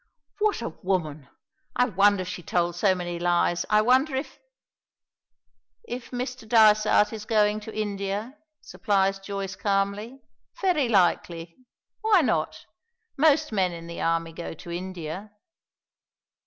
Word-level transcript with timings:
"What 0.39 0.63
a 0.63 0.69
woman! 0.69 1.29
I 1.75 1.85
wonder 1.85 2.25
she 2.25 2.41
told 2.41 2.75
so 2.75 2.95
many 2.95 3.19
lies. 3.19 3.67
I 3.69 3.83
wonder 3.83 4.15
if" 4.15 4.39
"If 5.87 6.09
Mr. 6.09 6.49
Dysart 6.49 7.13
is 7.13 7.25
going 7.25 7.59
to 7.59 7.79
India," 7.79 8.35
supplies 8.61 9.19
Joyce 9.19 9.55
calmly. 9.55 10.23
"Very 10.59 10.89
likely. 10.89 11.55
Why 12.01 12.21
not. 12.21 12.65
Most 13.15 13.51
men 13.51 13.73
in 13.73 13.85
the 13.85 14.01
army 14.01 14.33
go 14.33 14.55
to 14.55 14.71
India." 14.71 15.33